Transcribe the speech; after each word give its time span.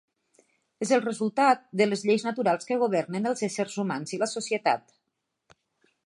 És 0.85 0.91
el 0.95 1.01
resultat 1.01 1.59
de 1.81 1.85
les 1.89 2.05
lleis 2.09 2.25
naturals 2.27 2.69
que 2.69 2.77
governen 2.85 3.31
els 3.33 3.45
éssers 3.49 3.75
humans 3.83 4.15
i 4.17 4.19
la 4.23 4.31
societat. 4.33 4.97